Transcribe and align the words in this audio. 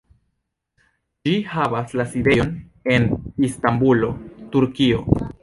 Ĝi 1.27 1.33
havas 1.49 1.93
la 1.99 2.05
sidejon 2.15 2.57
en 2.95 3.07
Istanbulo, 3.51 4.11
Turkio. 4.57 5.07